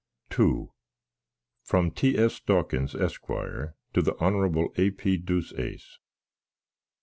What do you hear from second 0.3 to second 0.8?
II